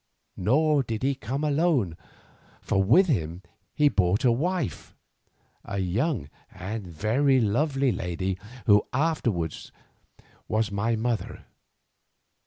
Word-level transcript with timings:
Nor 0.35 0.81
did 0.81 1.03
he 1.03 1.13
come 1.13 1.43
alone, 1.43 1.95
for 2.59 2.81
with 2.81 3.05
him 3.05 3.43
he 3.75 3.87
brought 3.87 4.25
a 4.25 4.31
wife, 4.31 4.95
a 5.63 5.77
young 5.77 6.27
and 6.49 6.87
very 6.87 7.39
lovely 7.39 7.91
lady, 7.91 8.39
who 8.65 8.83
afterwards 8.93 9.71
was 10.47 10.71
my 10.71 10.95
mother. 10.95 11.45